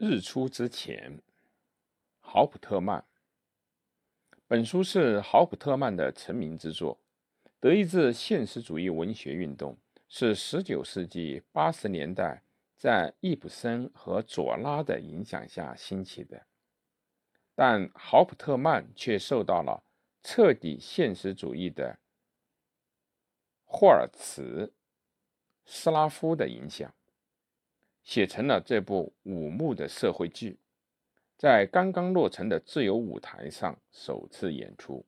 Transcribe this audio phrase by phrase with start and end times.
[0.00, 1.20] 日出之前，
[2.20, 3.04] 豪普特曼。
[4.46, 7.00] 本书是豪普特曼的成名之作。
[7.58, 9.76] 德意志现实主义文学运动
[10.08, 12.44] 是19世纪80年代
[12.76, 16.46] 在易卜生和左拉的影响下兴起的，
[17.56, 19.82] 但豪普特曼却受到了
[20.22, 21.98] 彻底现实主义的
[23.64, 24.66] 霍尔茨·
[25.66, 26.94] 斯拉夫的影响。
[28.08, 30.58] 写成了这部五幕的社会剧，
[31.36, 35.04] 在刚刚落成的自由舞台上首次演出。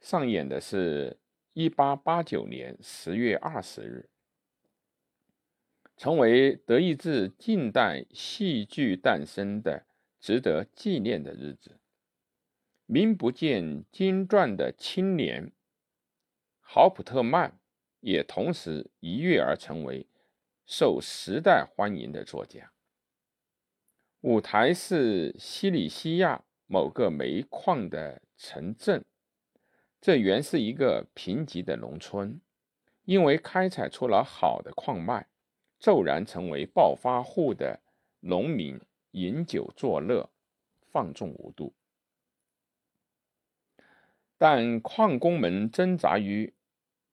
[0.00, 1.16] 上演的是
[1.54, 4.10] 1889年10月20日，
[5.96, 9.86] 成为德意志近代戏剧诞生的
[10.18, 11.78] 值得纪念的日子。
[12.86, 15.52] 名不见经传的青年
[16.58, 17.60] 豪普特曼
[18.00, 20.08] 也同时一跃而成为。
[20.70, 22.70] 受时代欢迎的作家。
[24.20, 29.02] 舞台是西里西亚某个煤矿的城镇，
[29.98, 32.38] 这原是一个贫瘠的农村，
[33.06, 35.26] 因为开采出了好的矿脉，
[35.80, 37.80] 骤然成为暴发户的
[38.20, 38.78] 农民，
[39.12, 40.28] 饮酒作乐，
[40.92, 41.74] 放纵无度。
[44.36, 46.52] 但矿工们挣扎于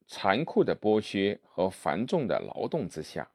[0.08, 3.32] 残酷的剥削和繁重的劳动之下。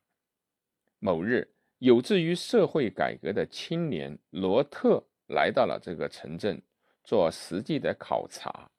[1.02, 6.62] 某日，有志于社会改革的青年罗特来到了这个城镇，
[7.02, 8.70] 做实际的考察，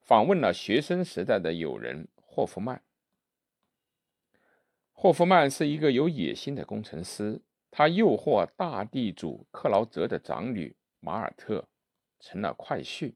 [0.00, 2.82] 访问了学生时代的友人霍夫曼。
[4.92, 11.68] 霍夫曼是一个有野心的工程师，他诱惑大地主克劳泽的长女马尔特，
[12.18, 13.14] 成了快婿，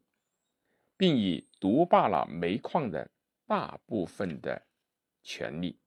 [0.96, 3.10] 并已独霸了煤矿的
[3.48, 4.62] 大部分的
[5.24, 5.80] 权利。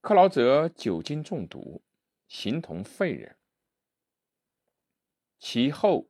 [0.00, 1.82] 克劳泽酒精中毒，
[2.28, 3.36] 形同废人。
[5.38, 6.08] 其后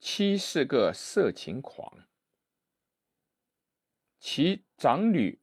[0.00, 2.08] 妻是个色情狂，
[4.18, 5.40] 其长女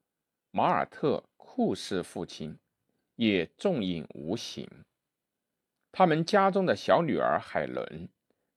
[0.52, 2.58] 马尔特酷似父亲，
[3.16, 4.68] 也重饮无形。
[5.92, 8.10] 他们家中的小女儿海伦，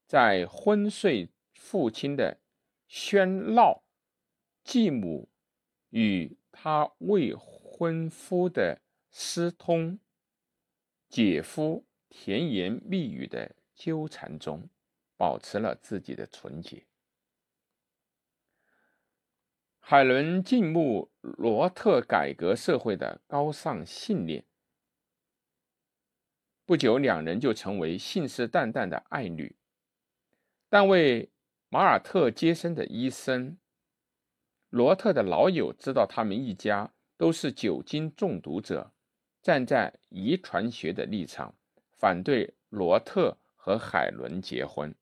[0.07, 2.41] 在昏睡父亲的
[2.89, 3.85] 喧闹，
[4.65, 5.29] 继母
[5.91, 8.81] 与他未婚夫的。
[9.15, 10.01] 私通，
[11.11, 14.71] 姐夫甜言蜜语的纠缠中，
[15.19, 16.87] 保持了自己的纯洁。
[19.79, 24.47] 海伦敬慕罗特改革社会的高尚信念，
[26.65, 29.55] 不久两人就成为信誓旦旦的爱侣。
[30.71, 31.31] 但为
[31.69, 33.59] 马尔特接生的医生
[34.71, 38.92] 罗特的老友知道他们一家都是酒精中毒者。
[39.43, 41.55] 站在遗传学的立场，
[41.99, 44.95] 反对罗特和海伦结婚。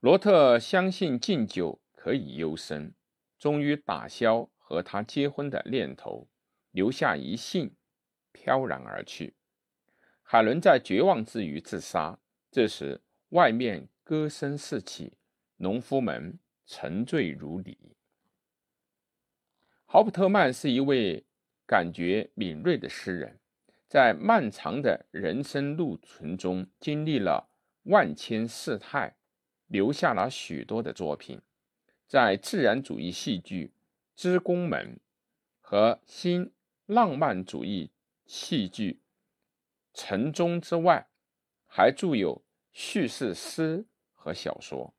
[0.00, 2.92] 罗特相信敬酒可以优生，
[3.38, 6.28] 终于打消和他结婚的念头，
[6.72, 7.76] 留下一信，
[8.32, 9.36] 飘然而去。
[10.22, 12.18] 海伦在绝望之余自杀。
[12.50, 15.18] 这时，外面歌声四起，
[15.58, 17.96] 农夫们沉醉如泥。
[19.92, 21.22] 豪普特曼是一位
[21.66, 23.38] 感觉敏锐的诗人，
[23.90, 27.50] 在漫长的人生路程中经历了
[27.82, 29.14] 万千世态，
[29.66, 31.42] 留下了许多的作品。
[32.06, 33.66] 在自然主义戏剧
[34.16, 34.96] 《织宫门》
[35.60, 36.50] 和新
[36.86, 37.90] 浪漫主义
[38.24, 38.92] 戏剧
[39.92, 41.06] 《城中》之外，
[41.66, 42.42] 还著有
[42.72, 44.94] 叙事诗和小说。